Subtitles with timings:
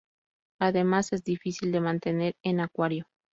[0.59, 3.05] Además, es difícil de mantener en acuario.